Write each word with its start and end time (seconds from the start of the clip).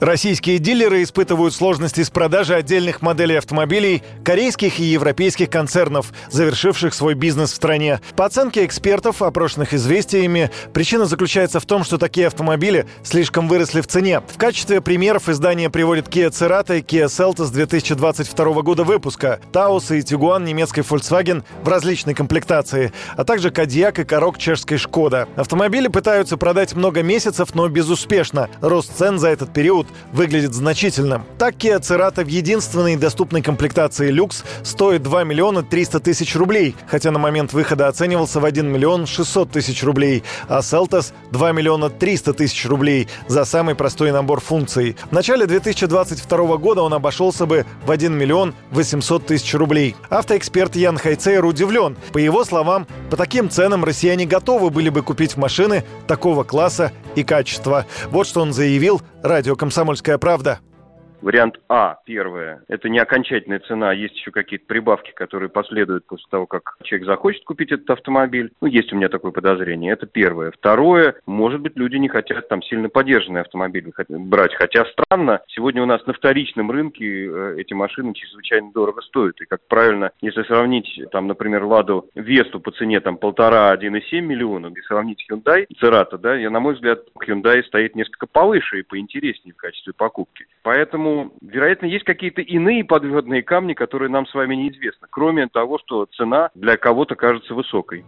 Российские 0.00 0.58
дилеры 0.58 1.02
испытывают 1.02 1.52
сложности 1.54 2.02
с 2.02 2.08
продажей 2.08 2.56
отдельных 2.56 3.02
моделей 3.02 3.36
автомобилей 3.36 4.02
корейских 4.24 4.80
и 4.80 4.84
европейских 4.84 5.50
концернов, 5.50 6.14
завершивших 6.30 6.94
свой 6.94 7.12
бизнес 7.12 7.52
в 7.52 7.56
стране. 7.56 8.00
По 8.16 8.24
оценке 8.24 8.64
экспертов, 8.64 9.20
опрошенных 9.20 9.74
известиями, 9.74 10.50
причина 10.72 11.04
заключается 11.04 11.60
в 11.60 11.66
том, 11.66 11.84
что 11.84 11.98
такие 11.98 12.28
автомобили 12.28 12.86
слишком 13.02 13.46
выросли 13.46 13.82
в 13.82 13.88
цене. 13.88 14.22
В 14.26 14.38
качестве 14.38 14.80
примеров 14.80 15.28
издание 15.28 15.68
приводит 15.68 16.08
Kia 16.08 16.30
Cerato 16.30 16.78
и 16.78 16.80
Kia 16.80 17.04
Seltos 17.08 17.52
2022 17.52 18.62
года 18.62 18.84
выпуска, 18.84 19.38
Taos 19.52 19.94
и 19.94 20.00
Tiguan 20.00 20.44
немецкой 20.44 20.80
Volkswagen 20.80 21.44
в 21.62 21.68
различной 21.68 22.14
комплектации, 22.14 22.90
а 23.18 23.24
также 23.24 23.50
Кадьяк 23.50 23.98
и 23.98 24.04
Корок 24.04 24.38
чешской 24.38 24.78
Шкода. 24.78 25.28
Автомобили 25.36 25.88
пытаются 25.88 26.38
продать 26.38 26.72
много 26.72 27.02
месяцев, 27.02 27.54
но 27.54 27.68
безуспешно. 27.68 28.48
Рост 28.62 28.96
цен 28.96 29.18
за 29.18 29.28
этот 29.28 29.52
период 29.52 29.89
выглядит 30.12 30.54
значительным. 30.54 31.24
Так 31.38 31.56
Kia 31.56 31.80
Cerato 31.80 32.24
в 32.24 32.28
единственной 32.28 32.96
доступной 32.96 33.42
комплектации 33.42 34.10
люкс 34.10 34.44
стоит 34.62 35.02
2 35.02 35.24
миллиона 35.24 35.62
300 35.62 36.00
тысяч 36.00 36.34
рублей, 36.36 36.74
хотя 36.86 37.10
на 37.10 37.18
момент 37.18 37.52
выхода 37.52 37.88
оценивался 37.88 38.40
в 38.40 38.44
1 38.44 38.66
миллион 38.66 39.06
600 39.06 39.50
тысяч 39.50 39.82
рублей, 39.82 40.22
а 40.48 40.60
Seltos 40.60 41.12
2 41.32 41.52
миллиона 41.52 41.90
300 41.90 42.34
тысяч 42.34 42.66
рублей 42.66 43.08
за 43.28 43.44
самый 43.44 43.74
простой 43.74 44.12
набор 44.12 44.40
функций. 44.40 44.96
В 45.10 45.12
начале 45.12 45.46
2022 45.46 46.56
года 46.56 46.82
он 46.82 46.94
обошелся 46.94 47.46
бы 47.46 47.66
в 47.84 47.90
1 47.90 48.12
миллион 48.12 48.54
800 48.70 49.26
тысяч 49.26 49.54
рублей. 49.54 49.96
Автоэксперт 50.08 50.76
Ян 50.76 50.98
Хайцейр 50.98 51.44
удивлен. 51.44 51.96
По 52.12 52.18
его 52.18 52.44
словам, 52.44 52.86
по 53.10 53.16
таким 53.16 53.50
ценам 53.50 53.84
россияне 53.84 54.26
готовы 54.26 54.70
были 54.70 54.88
бы 54.88 55.02
купить 55.02 55.36
машины 55.36 55.84
такого 56.06 56.44
класса 56.44 56.92
и 57.16 57.24
качества. 57.24 57.86
Вот 58.10 58.26
что 58.26 58.40
он 58.40 58.52
заявил 58.52 59.00
радио 59.22 59.56
«Комсомольская 59.56 60.18
правда». 60.18 60.60
Вариант 61.22 61.60
А, 61.68 61.98
первое, 62.04 62.62
это 62.68 62.88
не 62.88 62.98
окончательная 62.98 63.60
цена, 63.60 63.92
есть 63.92 64.16
еще 64.16 64.30
какие-то 64.30 64.66
прибавки, 64.66 65.12
которые 65.12 65.48
последуют 65.48 66.06
после 66.06 66.26
того, 66.30 66.46
как 66.46 66.76
человек 66.82 67.06
захочет 67.06 67.44
купить 67.44 67.72
этот 67.72 67.90
автомобиль. 67.90 68.52
Ну, 68.60 68.68
есть 68.68 68.92
у 68.92 68.96
меня 68.96 69.08
такое 69.08 69.30
подозрение. 69.30 69.92
Это 69.92 70.06
первое. 70.06 70.50
Второе, 70.50 71.16
может 71.26 71.60
быть, 71.60 71.76
люди 71.76 71.96
не 71.96 72.08
хотят 72.08 72.48
там 72.48 72.62
сильно 72.62 72.88
поддержанные 72.88 73.42
автомобили 73.42 73.92
брать. 74.08 74.54
Хотя 74.54 74.84
странно, 74.86 75.40
сегодня 75.48 75.82
у 75.82 75.86
нас 75.86 76.04
на 76.06 76.12
вторичном 76.12 76.70
рынке 76.70 77.26
э, 77.26 77.54
эти 77.58 77.74
машины 77.74 78.14
чрезвычайно 78.14 78.72
дорого 78.72 79.02
стоят. 79.02 79.40
И, 79.40 79.46
как 79.46 79.60
правильно, 79.68 80.12
если 80.20 80.42
сравнить, 80.44 80.88
там, 81.12 81.26
например, 81.26 81.64
Ладу 81.64 82.08
Весту 82.14 82.60
по 82.60 82.70
цене 82.70 83.00
там 83.00 83.16
полтора, 83.16 83.74
1,7 83.74 84.20
миллиона, 84.20 84.68
и 84.68 84.80
сравнить 84.82 85.24
Hyundai 85.30 85.66
Церата, 85.78 86.18
да, 86.18 86.34
я, 86.34 86.50
на 86.50 86.60
мой 86.60 86.74
взгляд, 86.74 87.00
Hyundai 87.26 87.62
стоит 87.64 87.94
несколько 87.94 88.26
повыше 88.26 88.80
и 88.80 88.82
поинтереснее 88.82 89.54
в 89.54 89.56
качестве 89.56 89.92
покупки. 89.92 90.46
Поэтому 90.62 91.09
Поэтому, 91.10 91.32
вероятно, 91.40 91.86
есть 91.86 92.04
какие-то 92.04 92.40
иные 92.40 92.84
подводные 92.84 93.42
камни, 93.42 93.74
которые 93.74 94.08
нам 94.10 94.26
с 94.26 94.34
вами 94.34 94.54
неизвестны, 94.54 95.08
кроме 95.10 95.48
того, 95.48 95.78
что 95.78 96.06
цена 96.16 96.50
для 96.54 96.76
кого-то 96.76 97.16
кажется 97.16 97.54
высокой. 97.54 98.04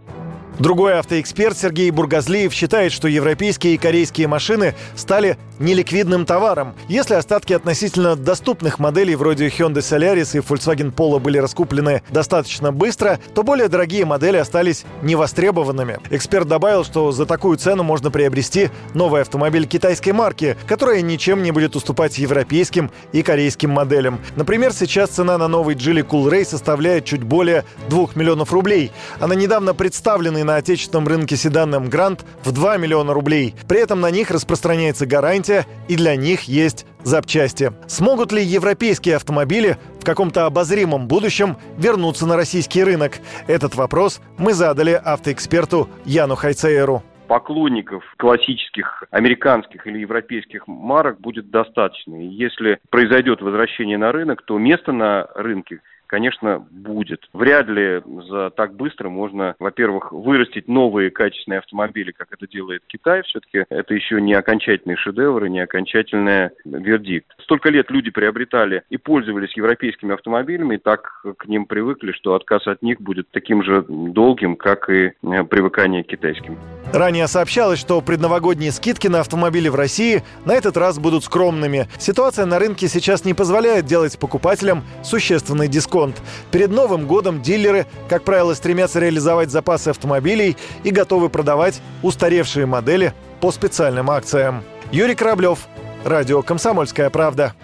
Другой 0.59 0.99
автоэксперт 0.99 1.57
Сергей 1.57 1.91
Бургазлиев 1.91 2.53
считает, 2.53 2.93
что 2.93 3.09
европейские 3.09 3.75
и 3.75 3.79
корейские 3.79 4.29
машины 4.29 4.75
стали 4.95 5.39
неликвидным 5.59 6.27
товаром. 6.27 6.75
Если 6.89 7.15
остатки 7.15 7.53
относительно 7.53 8.17
доступных 8.17 8.79
моделей 8.79 9.15
вроде 9.15 9.47
Hyundai 9.49 9.79
Solaris 9.79 10.37
и 10.37 10.41
Volkswagen 10.41 10.93
Polo 10.93 11.21
были 11.21 11.39
раскуплены 11.39 12.03
достаточно 12.11 12.71
быстро, 12.71 13.19
то 13.35 13.43
более 13.43 13.69
дорогие 13.69 14.05
модели 14.05 14.37
остались 14.37 14.85
невостребованными. 15.03 15.99
Эксперт 16.11 16.47
добавил, 16.49 16.85
что 16.85 17.13
за 17.13 17.27
такую 17.27 17.57
цену 17.57 17.83
можно 17.83 18.11
приобрести 18.11 18.71
новый 18.93 19.23
автомобиль 19.23 19.67
китайской 19.67 20.11
марки, 20.11 20.57
которая 20.67 21.01
ничем 21.01 21.43
не 21.43 21.51
будет 21.51 21.77
уступать 21.77 22.19
европейским 22.19 22.91
и 23.13 23.23
корейским 23.23 23.71
моделям. 23.71 24.21
Например, 24.37 24.73
сейчас 24.73 25.11
цена 25.11 25.39
на 25.39 25.49
новый 25.49 25.77
Geely 25.77 26.07
Cool 26.07 26.31
Ray 26.31 26.45
составляет 26.45 27.05
чуть 27.05 27.23
более 27.23 27.65
2 27.89 28.09
миллионов 28.17 28.53
рублей, 28.53 28.93
а 29.19 29.27
на 29.27 29.33
недавно 29.35 29.75
представленный 29.75 30.42
на 30.43 30.57
отечественном 30.57 31.09
рынке 31.09 31.37
седанам 31.37 31.89
Грант 31.89 32.25
в 32.45 32.53
2 32.53 32.77
миллиона 32.77 33.13
рублей. 33.13 33.55
При 33.69 33.81
этом 33.81 34.01
на 34.01 34.11
них 34.11 34.31
распространяется 34.31 35.07
гарантия, 35.07 35.67
и 35.89 35.97
для 35.97 36.17
них 36.17 36.43
есть 36.43 36.87
запчасти. 37.03 37.73
Смогут 37.87 38.33
ли 38.33 38.43
европейские 38.43 39.17
автомобили 39.17 39.77
в 40.01 40.05
каком-то 40.05 40.47
обозримом 40.47 41.09
будущем 41.09 41.57
вернуться 41.79 42.27
на 42.27 42.37
российский 42.37 42.85
рынок? 42.85 43.19
Этот 43.47 43.75
вопрос 43.75 44.21
мы 44.39 44.53
задали 44.53 44.93
автоэксперту 44.93 45.89
Яну 46.05 46.37
Хайцееру 46.37 47.03
поклонников 47.33 48.05
классических 48.19 49.05
американских 49.11 49.87
или 49.87 50.01
европейских 50.01 50.67
марок 50.67 51.19
будет 51.19 51.49
достаточно. 51.49 52.23
И 52.23 52.27
если 52.27 52.79
произойдет 52.91 53.41
возвращение 53.41 53.97
на 53.97 54.13
рынок, 54.13 54.43
то 54.43 54.59
место 54.59 54.93
на 54.93 55.27
рынке 55.35 55.81
конечно, 56.13 56.59
будет. 56.71 57.27
Вряд 57.33 57.69
ли 57.69 58.03
за 58.29 58.51
так 58.51 58.75
быстро 58.75 59.09
можно, 59.09 59.55
во-первых, 59.59 60.13
вырастить 60.13 60.69
новые 60.69 61.11
качественные 61.11 61.61
автомобили, 61.61 62.13
как 62.13 62.29
это 62.31 62.47
делает 62.47 62.83
Китай. 62.87 63.23
Все-таки 63.23 63.65
это 63.71 63.95
еще 63.95 64.21
не 64.21 64.35
окончательный 64.35 64.97
шедевр 64.97 65.47
и 65.47 65.51
не 65.51 65.61
окончательный 65.61 66.51
вердикт. 66.67 67.33
Столько 67.41 67.71
лет 67.71 67.91
люди 67.91 68.11
приобретали 68.11 68.83
и 68.91 68.99
пользовались 68.99 69.57
европейскими 69.57 70.13
автомобилями, 70.13 70.75
и 70.75 70.79
так 70.79 71.25
к 71.39 71.47
ним 71.47 71.65
привыкли, 71.65 72.13
что 72.13 72.35
отказ 72.35 72.67
от 72.67 72.83
них 72.83 73.01
будет 73.01 73.31
таким 73.31 73.63
же 73.63 73.83
долгим, 73.89 74.57
как 74.57 74.91
и 74.91 75.13
э, 75.23 75.45
привыкание 75.45 76.05
к 76.05 76.09
китайским. 76.09 76.59
Ранее 76.93 77.27
сообщалось, 77.27 77.79
что 77.79 78.03
предновогодние 78.03 78.71
скидки 78.71 79.09
на 79.09 79.21
автомобили 79.21 79.71
в 79.71 79.75
России 79.75 80.23
на 80.45 80.53
этот 80.53 80.77
раз 80.77 80.99
будут 80.99 81.25
скромными. 81.25 81.89
Ситуация 81.99 82.45
на 82.45 82.59
рынке 82.59 82.87
сейчас 82.87 83.25
не 83.25 83.33
позволяет 83.33 83.87
делать 83.87 84.19
покупателям 84.19 84.85
существенный 85.03 85.69
дисконт. 85.69 86.21
Перед 86.51 86.71
Новым 86.71 87.07
годом 87.07 87.41
дилеры, 87.41 87.87
как 88.11 88.25
правило, 88.25 88.53
стремятся 88.53 89.01
реализовать 89.01 89.51
запасы 89.51 89.89
автомобилей 89.89 90.59
и 90.85 90.91
готовы 90.91 91.31
продавать 91.31 91.81
устаревшие 92.03 92.67
модели 92.67 93.15
по 93.41 93.53
специальным 93.53 94.11
акциям. 94.11 94.63
Юрий 94.91 95.15
Кораблев, 95.15 95.61
Радио 96.05 96.43
«Комсомольская 96.43 97.09
правда». 97.09 97.55